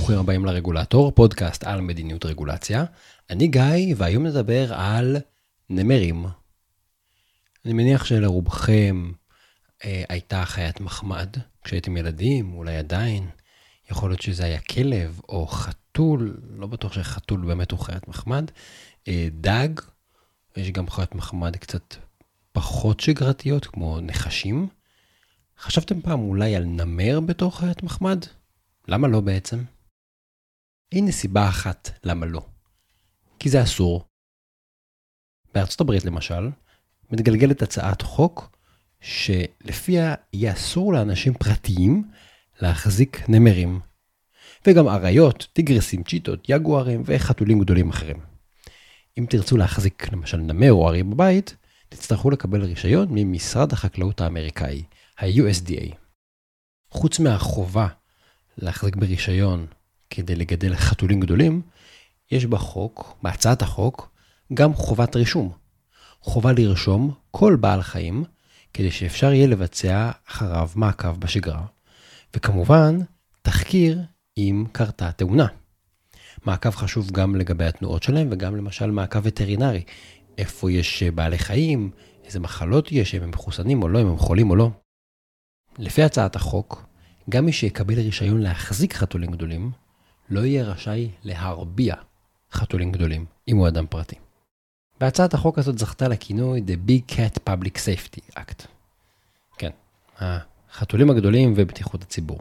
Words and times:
ברוכים 0.00 0.18
הבאים 0.18 0.44
לרגולטור, 0.44 1.12
פודקאסט 1.12 1.64
על 1.64 1.80
מדיניות 1.80 2.26
רגולציה. 2.26 2.84
אני 3.30 3.48
גיא, 3.48 3.94
והיום 3.96 4.26
נדבר 4.26 4.74
על 4.74 5.16
נמרים. 5.70 6.26
אני 7.64 7.72
מניח 7.72 8.04
שלרובכם 8.04 9.12
אה, 9.84 10.02
הייתה 10.08 10.44
חיית 10.44 10.80
מחמד 10.80 11.28
כשהייתם 11.64 11.96
ילדים, 11.96 12.54
אולי 12.54 12.76
עדיין. 12.76 13.28
יכול 13.90 14.10
להיות 14.10 14.22
שזה 14.22 14.44
היה 14.44 14.60
כלב 14.60 15.20
או 15.28 15.46
חתול, 15.46 16.40
לא 16.56 16.66
בטוח 16.66 16.92
שחתול 16.92 17.40
באמת 17.46 17.70
הוא 17.70 17.80
חיית 17.80 18.08
מחמד. 18.08 18.50
אה, 19.08 19.28
דג, 19.32 19.68
יש 20.56 20.70
גם 20.70 20.90
חיות 20.90 21.14
מחמד 21.14 21.56
קצת 21.56 21.94
פחות 22.52 23.00
שגרתיות, 23.00 23.66
כמו 23.66 24.00
נחשים. 24.00 24.68
חשבתם 25.58 26.00
פעם 26.00 26.20
אולי 26.20 26.56
על 26.56 26.64
נמר 26.64 27.20
בתור 27.20 27.58
חיית 27.58 27.82
מחמד? 27.82 28.24
למה 28.88 29.08
לא 29.08 29.20
בעצם? 29.20 29.58
הנה 30.92 31.12
סיבה 31.12 31.48
אחת 31.48 31.90
למה 32.04 32.26
לא. 32.26 32.40
כי 33.38 33.48
זה 33.48 33.62
אסור. 33.62 34.04
בארצות 35.54 35.80
הברית 35.80 36.04
למשל, 36.04 36.50
מתגלגלת 37.10 37.62
הצעת 37.62 38.02
חוק 38.02 38.56
שלפיה 39.00 40.14
יהיה 40.32 40.52
אסור 40.52 40.92
לאנשים 40.92 41.34
פרטיים 41.34 42.10
להחזיק 42.62 43.28
נמרים. 43.28 43.80
וגם 44.66 44.88
אריות, 44.88 45.46
טיגרסים, 45.52 46.02
צ'יטות, 46.04 46.48
יגוארים 46.48 47.02
וחתולים 47.06 47.60
גדולים 47.60 47.90
אחרים. 47.90 48.20
אם 49.18 49.26
תרצו 49.30 49.56
להחזיק 49.56 50.12
למשל 50.12 50.36
נמר 50.36 50.72
או 50.72 50.88
ארי 50.88 51.02
בבית, 51.02 51.56
תצטרכו 51.88 52.30
לקבל 52.30 52.64
רישיון 52.64 53.08
ממשרד 53.10 53.72
החקלאות 53.72 54.20
האמריקאי, 54.20 54.82
ה-USDA. 55.18 55.94
חוץ 56.90 57.18
מהחובה 57.18 57.86
להחזיק 58.58 58.96
ברישיון 58.96 59.66
כדי 60.10 60.34
לגדל 60.34 60.76
חתולים 60.76 61.20
גדולים, 61.20 61.62
יש 62.30 62.46
בחוק, 62.46 63.18
בהצעת 63.22 63.62
החוק, 63.62 64.10
גם 64.54 64.74
חובת 64.74 65.16
רישום. 65.16 65.52
חובה 66.20 66.52
לרשום 66.52 67.14
כל 67.30 67.56
בעל 67.60 67.82
חיים, 67.82 68.24
כדי 68.74 68.90
שאפשר 68.90 69.32
יהיה 69.32 69.46
לבצע 69.46 70.10
אחריו 70.28 70.70
מעקב 70.74 71.20
בשגרה, 71.20 71.66
וכמובן, 72.36 72.98
תחקיר 73.42 74.02
אם 74.36 74.64
קרתה 74.72 75.12
תאונה. 75.12 75.46
מעקב 76.44 76.70
חשוב 76.70 77.10
גם 77.10 77.36
לגבי 77.36 77.64
התנועות 77.64 78.02
שלהם, 78.02 78.28
וגם 78.30 78.56
למשל 78.56 78.90
מעקב 78.90 79.20
וטרינרי. 79.22 79.82
איפה 80.38 80.72
יש 80.72 81.02
בעלי 81.02 81.38
חיים, 81.38 81.90
איזה 82.24 82.40
מחלות 82.40 82.92
יש, 82.92 83.14
אם 83.14 83.22
הם 83.22 83.30
מחוסנים 83.30 83.82
או 83.82 83.88
לא, 83.88 84.00
אם 84.00 84.06
הם 84.06 84.18
חולים 84.18 84.50
או 84.50 84.56
לא. 84.56 84.70
לפי 85.78 86.02
הצעת 86.02 86.36
החוק, 86.36 86.86
גם 87.30 87.44
מי 87.44 87.52
שיקבל 87.52 87.94
רישיון 87.94 88.40
להחזיק 88.40 88.94
חתולים 88.94 89.30
גדולים, 89.30 89.70
לא 90.30 90.40
יהיה 90.40 90.64
רשאי 90.64 91.10
להרביע 91.24 91.94
חתולים 92.52 92.92
גדולים, 92.92 93.24
אם 93.48 93.56
הוא 93.56 93.68
אדם 93.68 93.86
פרטי. 93.90 94.16
והצעת 95.00 95.34
החוק 95.34 95.58
הזאת 95.58 95.78
זכתה 95.78 96.08
לכינוי 96.08 96.62
The 96.66 96.90
Big 96.90 97.12
Cat 97.12 97.38
Public 97.48 97.74
Safety 97.74 98.38
Act. 98.38 98.66
כן, 99.58 99.70
החתולים 100.18 101.10
הגדולים 101.10 101.54
ובטיחות 101.56 102.02
הציבור. 102.02 102.38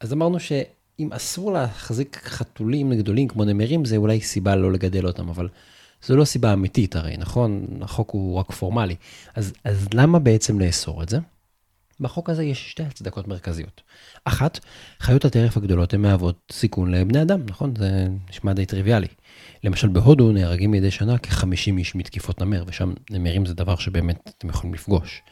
אז 0.00 0.12
אמרנו 0.12 0.40
שאם 0.40 1.12
אסור 1.12 1.52
להחזיק 1.52 2.16
חתולים 2.16 2.94
גדולים 2.94 3.28
כמו 3.28 3.44
נמרים, 3.44 3.84
זה 3.84 3.96
אולי 3.96 4.20
סיבה 4.20 4.56
לא 4.56 4.72
לגדל 4.72 5.06
אותם, 5.06 5.28
אבל 5.28 5.48
זו 6.02 6.16
לא 6.16 6.24
סיבה 6.24 6.52
אמיתית 6.52 6.96
הרי, 6.96 7.16
נכון? 7.16 7.66
החוק 7.80 8.10
הוא 8.10 8.36
רק 8.38 8.52
פורמלי. 8.52 8.96
אז, 9.34 9.52
אז 9.64 9.88
למה 9.94 10.18
בעצם 10.18 10.60
לאסור 10.60 11.02
את 11.02 11.08
זה? 11.08 11.18
בחוק 12.00 12.30
הזה 12.30 12.44
יש 12.44 12.70
שתי 12.70 12.82
הצדקות 12.82 13.28
מרכזיות. 13.28 13.82
אחת, 14.24 14.60
חיות 15.00 15.24
הטרף 15.24 15.56
הגדולות 15.56 15.94
הן 15.94 16.02
מהוות 16.02 16.52
סיכון 16.52 16.90
לבני 16.90 17.22
אדם, 17.22 17.40
נכון? 17.46 17.74
זה 17.76 18.06
נשמע 18.30 18.52
די 18.52 18.66
טריוויאלי. 18.66 19.06
למשל 19.64 19.88
בהודו 19.88 20.32
נהרגים 20.32 20.70
מדי 20.70 20.90
שנה 20.90 21.18
כ-50 21.18 21.78
איש 21.78 21.94
מתקיפות 21.94 22.40
נמר, 22.40 22.64
ושם 22.66 22.92
נמרים 23.10 23.46
זה 23.46 23.54
דבר 23.54 23.76
שבאמת 23.76 24.30
אתם 24.38 24.48
יכולים 24.48 24.74
לפגוש. 24.74 25.22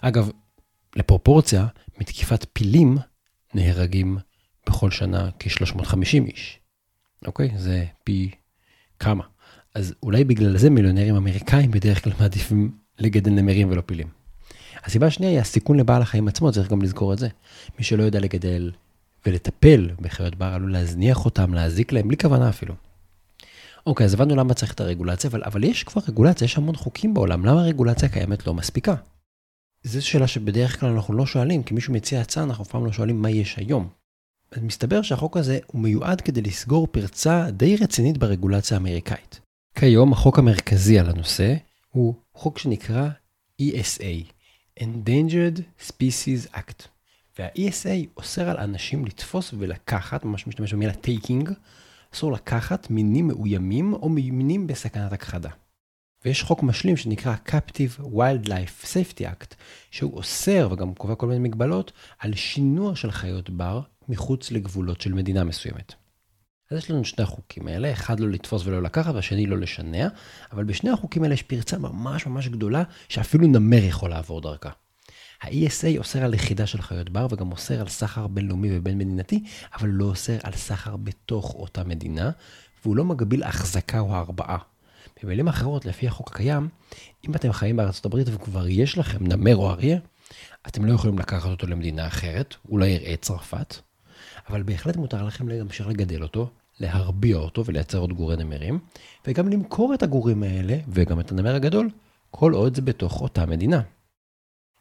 אגב, 0.00 0.30
לפרופורציה, 0.96 1.66
מתקיפת 2.00 2.46
פילים 2.52 2.98
נהרגים 3.54 4.18
בכל 4.66 4.90
שנה 4.90 5.30
כ-350 5.38 6.24
איש. 6.26 6.58
אוקיי? 7.26 7.50
זה 7.56 7.84
פי 8.04 8.30
כמה. 8.98 9.24
אז 9.74 9.94
אולי 10.02 10.24
בגלל 10.24 10.58
זה 10.58 10.70
מיליונרים 10.70 11.16
אמריקאים 11.16 11.70
בדרך 11.70 12.04
כלל 12.04 12.12
מעדיפים 12.20 12.70
לגדל 12.98 13.30
נמרים 13.30 13.70
ולא 13.70 13.80
פילים. 13.86 14.17
הסיבה 14.84 15.06
השנייה 15.06 15.32
היא 15.32 15.40
הסיכון 15.40 15.80
לבעל 15.80 16.02
החיים 16.02 16.28
עצמו, 16.28 16.52
צריך 16.52 16.70
גם 16.70 16.82
לזכור 16.82 17.12
את 17.12 17.18
זה. 17.18 17.28
מי 17.78 17.84
שלא 17.84 18.02
יודע 18.02 18.20
לגדל 18.20 18.70
ולטפל 19.26 19.90
בחיות 20.00 20.34
בר 20.34 20.46
עלול 20.46 20.72
להזניח 20.72 21.24
אותם, 21.24 21.54
להזיק 21.54 21.92
להם, 21.92 22.08
בלי 22.08 22.16
כוונה 22.16 22.48
אפילו. 22.48 22.74
אוקיי, 23.86 24.06
אז 24.06 24.14
הבנו 24.14 24.36
למה 24.36 24.54
צריך 24.54 24.72
את 24.72 24.80
הרגולציה, 24.80 25.30
אבל, 25.30 25.42
אבל 25.44 25.64
יש 25.64 25.84
כבר 25.84 26.02
רגולציה, 26.08 26.44
יש 26.44 26.56
המון 26.56 26.76
חוקים 26.76 27.14
בעולם, 27.14 27.46
למה 27.46 27.60
הרגולציה 27.60 28.08
הקיימת 28.08 28.46
לא 28.46 28.54
מספיקה? 28.54 28.94
זו 29.82 30.06
שאלה 30.06 30.26
שבדרך 30.26 30.80
כלל 30.80 30.90
אנחנו 30.90 31.14
לא 31.14 31.26
שואלים, 31.26 31.62
כי 31.62 31.74
מישהו 31.74 31.92
מציע 31.92 32.20
הצעה, 32.20 32.44
אנחנו 32.44 32.64
אף 32.64 32.68
פעם 32.70 32.84
לא 32.84 32.92
שואלים 32.92 33.22
מה 33.22 33.30
יש 33.30 33.56
היום. 33.56 33.88
אז 34.52 34.62
מסתבר 34.62 35.02
שהחוק 35.02 35.36
הזה 35.36 35.58
הוא 35.66 35.80
מיועד 35.80 36.20
כדי 36.20 36.42
לסגור 36.42 36.86
פרצה 36.86 37.50
די 37.50 37.76
רצינית 37.76 38.18
ברגולציה 38.18 38.76
האמריקאית. 38.76 39.40
כיום 39.74 40.12
החוק 40.12 40.38
המרכזי 40.38 40.98
על 40.98 41.10
הנושא 41.10 41.54
הוא 41.90 42.14
חוק 42.34 42.58
שנקרא 42.58 43.08
ESA, 43.62 44.32
Endangered 44.78 45.60
Species 45.88 46.54
Act. 46.54 46.88
וה-ESA 47.38 48.08
אוסר 48.16 48.50
על 48.50 48.56
אנשים 48.56 49.04
לתפוס 49.04 49.54
ולקחת, 49.58 50.24
ממש 50.24 50.46
משתמש 50.46 50.72
במילה 50.72 50.92
taking, 50.92 51.50
אסור 52.14 52.32
לקחת 52.32 52.90
מינים 52.90 53.28
מאוימים 53.28 53.92
או 53.92 54.08
מינים 54.08 54.66
בסכנת 54.66 55.12
הכחדה. 55.12 55.50
ויש 56.24 56.42
חוק 56.42 56.62
משלים 56.62 56.96
שנקרא 56.96 57.34
Captive 57.46 58.00
Wildlife 58.00 58.84
Safety 58.84 59.20
Act, 59.20 59.54
שהוא 59.90 60.16
אוסר 60.16 60.68
וגם 60.72 60.94
קובע 60.94 61.14
כל 61.14 61.26
מיני 61.26 61.38
מגבלות 61.38 61.92
על 62.18 62.34
שינוע 62.34 62.96
של 62.96 63.10
חיות 63.10 63.50
בר 63.50 63.80
מחוץ 64.08 64.50
לגבולות 64.50 65.00
של 65.00 65.12
מדינה 65.12 65.44
מסוימת. 65.44 65.94
אז 66.70 66.78
יש 66.78 66.90
לנו 66.90 67.04
שני 67.04 67.24
החוקים 67.24 67.66
האלה, 67.66 67.92
אחד 67.92 68.20
לא 68.20 68.28
לתפוס 68.28 68.66
ולא 68.66 68.82
לקחת 68.82 69.14
והשני 69.14 69.46
לא 69.46 69.58
לשנע, 69.58 70.08
אבל 70.52 70.64
בשני 70.64 70.90
החוקים 70.90 71.22
האלה 71.22 71.34
יש 71.34 71.42
פרצה 71.42 71.78
ממש 71.78 72.26
ממש 72.26 72.48
גדולה 72.48 72.82
שאפילו 73.08 73.46
נמר 73.46 73.84
יכול 73.84 74.10
לעבור 74.10 74.40
דרכה. 74.40 74.70
ה-ESA 75.42 75.98
אוסר 75.98 76.24
על 76.24 76.30
לכידה 76.30 76.66
של 76.66 76.82
חיות 76.82 77.10
בר 77.10 77.26
וגם 77.30 77.52
אוסר 77.52 77.80
על 77.80 77.88
סחר 77.88 78.26
בינלאומי 78.26 78.68
ובין 78.72 78.98
מדינתי, 78.98 79.44
אבל 79.74 79.88
לא 79.88 80.04
אוסר 80.04 80.36
על 80.42 80.52
סחר 80.52 80.96
בתוך 80.96 81.54
אותה 81.54 81.84
מדינה, 81.84 82.30
והוא 82.82 82.96
לא 82.96 83.04
מגביל 83.04 83.42
החזקה 83.42 84.00
או 84.00 84.14
הרבעה. 84.14 84.58
במילים 85.22 85.48
אחרות, 85.48 85.86
לפי 85.86 86.06
החוק 86.06 86.30
הקיים, 86.30 86.68
אם 87.28 87.34
אתם 87.34 87.52
חיים 87.52 87.76
בארצות 87.76 88.06
הברית 88.06 88.28
וכבר 88.30 88.68
יש 88.68 88.98
לכם 88.98 89.26
נמר 89.26 89.56
או 89.56 89.70
אריה, 89.70 89.98
אתם 90.66 90.84
לא 90.84 90.92
יכולים 90.92 91.18
לקחת 91.18 91.48
אותו 91.50 91.66
למדינה 91.66 92.06
אחרת, 92.06 92.54
אולי 92.68 92.88
יראה 92.88 93.14
צרפת, 93.16 93.74
אבל 94.48 94.62
בהחלט 94.62 94.96
מותר 94.96 95.24
לכם 95.24 95.48
להמשיך 95.48 95.88
לגדל 95.88 96.22
אותו, 96.22 96.50
להרביע 96.80 97.36
אותו 97.36 97.64
ולייצר 97.64 97.98
עוד 97.98 98.12
גורי 98.12 98.36
נמרים, 98.36 98.78
וגם 99.26 99.48
למכור 99.48 99.94
את 99.94 100.02
הגורים 100.02 100.42
האלה, 100.42 100.76
וגם 100.88 101.20
את 101.20 101.32
הנמר 101.32 101.54
הגדול, 101.54 101.90
כל 102.30 102.52
עוד 102.52 102.76
זה 102.76 102.82
בתוך 102.82 103.20
אותה 103.20 103.46
מדינה. 103.46 103.80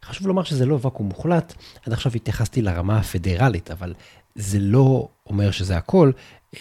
חשוב 0.06 0.28
לומר 0.28 0.44
שזה 0.44 0.66
לא 0.66 0.80
ואקום 0.82 1.08
מוחלט, 1.08 1.54
עד 1.86 1.94
עכשיו 1.94 2.12
התייחסתי 2.16 2.62
לרמה 2.62 2.98
הפדרלית, 2.98 3.72
אבל 3.72 3.94
זה 4.36 4.60
לא 4.60 5.08
אומר 5.26 5.52
שזה 5.52 5.78
הכל. 5.78 6.12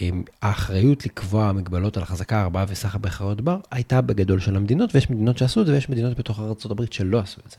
אמ, 0.00 0.23
האחריות 0.43 1.06
לקבוע 1.06 1.53
מגבלות 1.53 1.97
על 1.97 2.03
החזקה, 2.03 2.43
הרבעה 2.43 2.65
וסחר 2.69 2.99
בחיות 2.99 3.41
בר 3.41 3.59
הייתה 3.71 4.00
בגדול 4.00 4.41
של 4.41 4.56
המדינות, 4.56 4.94
ויש 4.94 5.11
מדינות 5.11 5.38
שעשו 5.38 5.61
את 5.61 5.67
זה, 5.67 5.73
ויש 5.73 5.88
מדינות 5.88 6.19
בתוך 6.19 6.41
ארה"ב 6.41 6.84
שלא 6.91 7.19
עשו 7.19 7.41
את 7.47 7.50
זה. 7.50 7.56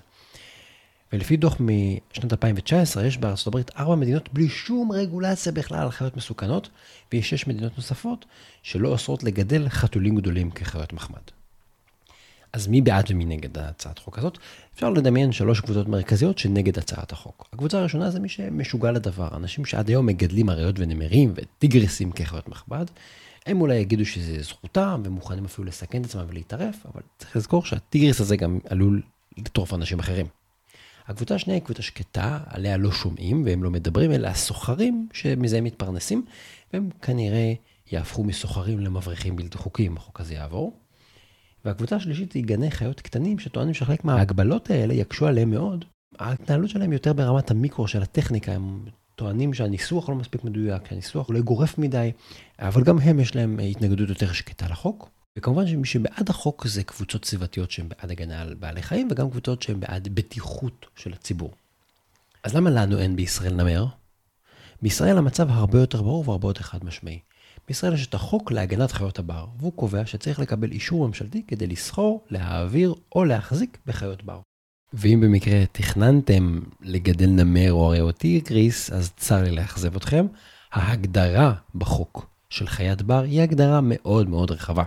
ולפי 1.13 1.37
דוח 1.37 1.57
משנת 1.59 2.33
2019, 2.33 3.05
יש 3.05 3.17
בארצות 3.17 3.47
הברית 3.47 3.71
ארבע 3.77 3.95
מדינות 3.95 4.33
בלי 4.33 4.49
שום 4.49 4.91
רגולציה 4.91 5.51
בכלל 5.51 5.79
על 5.79 5.91
חיות 5.91 6.17
מסוכנות, 6.17 6.69
ויש 7.13 7.29
שש 7.29 7.47
מדינות 7.47 7.77
נוספות 7.77 8.25
שלא 8.63 8.89
אוסרות 8.89 9.23
לגדל 9.23 9.69
חתולים 9.69 10.15
גדולים 10.15 10.51
כחיות 10.51 10.93
מחמד. 10.93 11.21
אז 12.53 12.67
מי 12.67 12.81
בעד 12.81 13.05
ומי 13.09 13.25
נגד 13.25 13.57
הצעת 13.57 13.97
החוק 13.97 14.17
הזאת? 14.17 14.37
אפשר 14.75 14.89
לדמיין 14.89 15.31
שלוש 15.31 15.59
קבוצות 15.59 15.87
מרכזיות 15.87 16.37
שנגד 16.37 16.77
הצעת 16.77 17.11
החוק. 17.11 17.49
הקבוצה 17.53 17.79
הראשונה 17.79 18.11
זה 18.11 18.19
מי 18.19 18.29
שמשוגע 18.29 18.91
לדבר, 18.91 19.27
אנשים 19.35 19.65
שעד 19.65 19.89
היום 19.89 20.05
מגדלים 20.05 20.49
אריות 20.49 20.75
ונמרים 20.79 21.33
וטיגרסים 21.35 22.11
כחיות 22.11 22.47
מחמד. 22.49 22.87
הם 23.45 23.61
אולי 23.61 23.75
יגידו 23.75 24.05
שזה 24.05 24.43
זכותם 24.43 25.01
ומוכנים 25.05 25.45
אפילו 25.45 25.67
לסכן 25.67 26.01
את 26.01 26.05
עצמם 26.05 26.25
ולהתערף, 26.27 26.85
אבל 26.85 27.01
צריך 27.17 27.35
לזכור 27.35 27.65
שהטיגרס 27.65 28.21
הזה 28.21 28.37
גם 28.37 28.59
עלול 28.69 29.01
לטרוף 29.37 29.73
אנשים 29.73 29.99
אחרים. 29.99 30.25
הקבוצה 31.07 31.35
השנייה 31.35 31.57
היא 31.59 31.65
קבוצה 31.65 31.81
שקטה, 31.81 32.39
עליה 32.45 32.77
לא 32.77 32.91
שומעים 32.91 33.43
והם 33.45 33.63
לא 33.63 33.69
מדברים, 33.69 34.11
אלא 34.11 34.27
הסוחרים 34.27 35.07
שמזה 35.13 35.57
הם 35.57 35.63
מתפרנסים, 35.63 36.25
והם 36.73 36.89
כנראה 37.01 37.53
יהפכו 37.91 38.23
מסוחרים 38.23 38.79
למבריחים 38.79 39.35
בלתי 39.35 39.57
חוקיים, 39.57 39.97
החוק 39.97 40.19
הזה 40.19 40.33
יעבור. 40.33 40.79
והקבוצה 41.65 41.95
השלישית 41.95 42.33
היא 42.33 42.43
גני 42.43 42.71
חיות 42.71 43.01
קטנים 43.01 43.39
שטוענים 43.39 43.73
שחלק 43.73 44.05
מההגבלות 44.05 44.69
האלה 44.69 44.93
יקשו 44.93 45.27
עליהם 45.27 45.49
מאוד. 45.49 45.85
ההתנהלות 46.19 46.69
שלהם 46.69 46.93
יותר 46.93 47.13
ברמת 47.13 47.51
המיקרו 47.51 47.87
של 47.87 48.01
הטכניקה, 48.01 48.51
הם 48.51 48.85
טוענים 49.15 49.53
שהניסוח 49.53 50.09
לא 50.09 50.15
מספיק 50.15 50.43
מדויק, 50.43 50.87
שהניסוח 50.89 51.29
אולי 51.29 51.41
גורף 51.41 51.77
מדי, 51.77 52.11
אבל 52.59 52.83
גם 52.83 52.99
הם 52.99 53.19
יש 53.19 53.35
להם 53.35 53.59
התנגדות 53.59 54.09
יותר 54.09 54.33
שקטה 54.33 54.67
לחוק. 54.67 55.09
וכמובן 55.37 55.67
שמי 55.67 55.85
שבעד 55.85 56.29
החוק 56.29 56.67
זה 56.67 56.83
קבוצות 56.83 57.25
סביבתיות 57.25 57.71
שהן 57.71 57.89
בעד 57.89 58.11
הגנה 58.11 58.41
על 58.41 58.53
בעלי 58.53 58.81
חיים, 58.81 59.07
וגם 59.11 59.29
קבוצות 59.29 59.61
שהן 59.61 59.79
בעד 59.79 60.07
בטיחות 60.13 60.85
של 60.95 61.13
הציבור. 61.13 61.53
אז 62.43 62.55
למה 62.55 62.69
לנו 62.69 62.99
אין 62.99 63.15
בישראל 63.15 63.53
נמר? 63.53 63.85
בישראל 64.81 65.17
המצב 65.17 65.49
הרבה 65.49 65.79
יותר 65.79 66.01
ברור 66.01 66.29
והרבה 66.29 66.49
יותר 66.49 66.63
חד 66.63 66.85
משמעי. 66.85 67.19
בישראל 67.67 67.93
יש 67.93 68.07
את 68.07 68.13
החוק 68.13 68.51
להגנת 68.51 68.91
חיות 68.91 69.19
הבר, 69.19 69.45
והוא 69.59 69.73
קובע 69.73 70.05
שצריך 70.05 70.39
לקבל 70.39 70.71
אישור 70.71 71.07
ממשלתי 71.07 71.43
כדי 71.47 71.67
לסחור, 71.67 72.25
להעביר 72.29 72.95
או 73.15 73.25
להחזיק 73.25 73.77
בחיות 73.85 74.23
בר. 74.23 74.39
ואם 74.93 75.21
במקרה 75.21 75.65
תכננתם 75.71 76.59
לגדל 76.81 77.29
נמר 77.29 77.73
או 77.73 77.85
הרי 77.85 78.01
או 78.01 78.11
טיגריס, 78.11 78.91
אז 78.91 79.11
צר 79.17 79.43
לי 79.43 79.51
לאכזב 79.51 79.95
אתכם. 79.95 80.25
ההגדרה 80.71 81.53
בחוק 81.75 82.29
של 82.49 82.67
חיית 82.67 83.01
בר 83.01 83.21
היא 83.21 83.41
הגדרה 83.41 83.79
מאוד 83.83 84.29
מאוד 84.29 84.51
רחבה. 84.51 84.83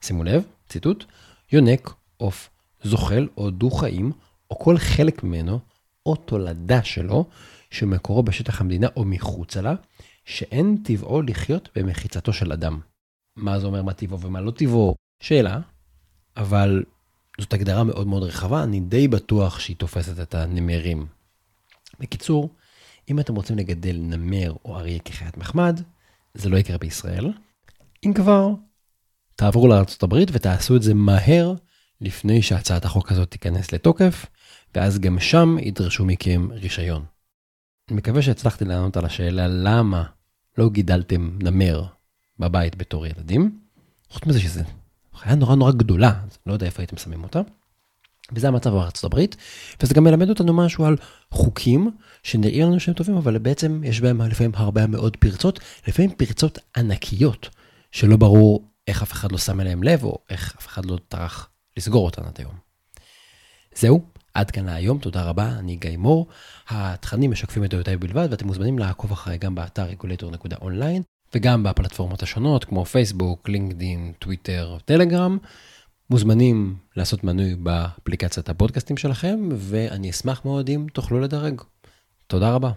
שימו 0.00 0.24
לב, 0.24 0.44
ציטוט, 0.68 1.04
יונק, 1.52 1.94
עוף, 2.16 2.50
זוחל 2.82 3.28
או 3.36 3.50
דו-חיים, 3.50 4.12
או 4.50 4.58
כל 4.58 4.78
חלק 4.78 5.24
ממנו, 5.24 5.58
או 6.06 6.16
תולדה 6.16 6.82
שלו, 6.82 7.24
שמקורו 7.70 8.22
בשטח 8.22 8.60
המדינה 8.60 8.88
או 8.96 9.04
מחוצה 9.04 9.60
לה, 9.60 9.74
שאין 10.24 10.76
טבעו 10.84 11.22
לחיות 11.22 11.68
במחיצתו 11.76 12.32
של 12.32 12.52
אדם. 12.52 12.80
מה 13.36 13.60
זה 13.60 13.66
אומר 13.66 13.82
מה 13.82 13.92
טבעו 13.92 14.20
ומה 14.20 14.40
לא 14.40 14.50
טבעו? 14.50 14.94
שאלה, 15.20 15.60
אבל 16.36 16.84
זאת 17.40 17.52
הגדרה 17.52 17.84
מאוד 17.84 18.06
מאוד 18.06 18.22
רחבה, 18.22 18.62
אני 18.62 18.80
די 18.80 19.08
בטוח 19.08 19.60
שהיא 19.60 19.76
תופסת 19.76 20.20
את 20.20 20.34
הנמרים. 20.34 21.06
בקיצור, 22.00 22.54
אם 23.10 23.20
אתם 23.20 23.34
רוצים 23.34 23.58
לגדל 23.58 23.96
נמר 24.00 24.54
או 24.64 24.76
אריה 24.78 24.98
כחיית 24.98 25.36
מחמד, 25.36 25.80
זה 26.34 26.48
לא 26.48 26.56
יקרה 26.56 26.78
בישראל. 26.78 27.32
אם 28.06 28.12
כבר, 28.14 28.48
תעברו 29.40 29.68
לארה"ב 29.68 30.14
ותעשו 30.32 30.76
את 30.76 30.82
זה 30.82 30.94
מהר 30.94 31.54
לפני 32.00 32.42
שהצעת 32.42 32.84
החוק 32.84 33.12
הזאת 33.12 33.30
תיכנס 33.30 33.72
לתוקף, 33.72 34.26
ואז 34.74 34.98
גם 34.98 35.20
שם 35.20 35.56
ידרשו 35.60 36.04
מכם 36.04 36.48
רישיון. 36.52 37.04
אני 37.88 37.96
מקווה 37.96 38.22
שהצלחתי 38.22 38.64
לענות 38.64 38.96
על 38.96 39.04
השאלה 39.04 39.48
למה 39.48 40.04
לא 40.58 40.70
גידלתם 40.70 41.38
נמר 41.42 41.84
בבית 42.38 42.76
בתור 42.76 43.06
ילדים. 43.06 43.58
חוץ 44.10 44.26
מזה 44.26 44.40
שזה 44.40 44.62
חיה 45.14 45.34
נורא 45.34 45.54
נורא 45.54 45.72
גדולה, 45.72 46.08
אז 46.08 46.38
לא 46.46 46.52
יודע 46.52 46.66
איפה 46.66 46.82
הייתם 46.82 46.96
שמים 46.96 47.22
אותה. 47.22 47.40
וזה 48.32 48.48
המצב 48.48 48.70
בארצות 48.70 49.04
הברית, 49.04 49.36
וזה 49.82 49.94
גם 49.94 50.04
מלמד 50.04 50.28
אותנו 50.28 50.52
משהו 50.52 50.84
על 50.84 50.96
חוקים 51.30 51.90
שנראים 52.22 52.62
לנו 52.62 52.80
שהם 52.80 52.94
טובים, 52.94 53.16
אבל 53.16 53.38
בעצם 53.38 53.80
יש 53.84 54.00
בהם 54.00 54.22
לפעמים 54.22 54.52
הרבה 54.54 54.86
מאוד 54.86 55.16
פרצות, 55.16 55.60
לפעמים 55.88 56.10
פרצות 56.10 56.58
ענקיות, 56.76 57.48
שלא 57.92 58.16
ברור 58.16 58.69
איך 58.90 59.02
אף 59.02 59.12
אחד 59.12 59.32
לא 59.32 59.38
שם 59.38 59.60
אליהם 59.60 59.82
לב, 59.82 60.04
או 60.04 60.18
איך 60.30 60.54
אף 60.58 60.66
אחד 60.66 60.84
לא 60.84 60.98
טרח 61.08 61.48
לסגור 61.76 62.06
אותן 62.06 62.22
עד 62.24 62.34
היום. 62.38 62.54
זהו, 63.74 64.02
עד 64.34 64.50
כאן 64.50 64.66
להיום, 64.66 64.98
תודה 64.98 65.22
רבה, 65.22 65.48
אני 65.58 65.76
גיא 65.76 65.96
מור. 65.96 66.26
התכנים 66.68 67.30
משקפים 67.30 67.64
את 67.64 67.70
דעותיי 67.70 67.96
בלבד, 67.96 68.28
ואתם 68.30 68.46
מוזמנים 68.46 68.78
לעקוב 68.78 69.12
אחריי 69.12 69.38
גם 69.38 69.54
באתר 69.54 69.82
רגולטור.אונליין, 69.82 71.02
וגם 71.34 71.62
בפלטפורמות 71.62 72.22
השונות, 72.22 72.64
כמו 72.64 72.84
פייסבוק, 72.84 73.48
לינקדין, 73.48 74.12
טוויטר, 74.18 74.78
טלגרם. 74.84 75.38
מוזמנים 76.10 76.76
לעשות 76.96 77.24
מנוי 77.24 77.54
באפליקציית 77.54 78.48
הפודקאסטים 78.48 78.96
שלכם, 78.96 79.48
ואני 79.56 80.10
אשמח 80.10 80.44
מאוד 80.44 80.68
אם 80.68 80.86
תוכלו 80.92 81.20
לדרג. 81.20 81.60
תודה 82.26 82.54
רבה. 82.54 82.70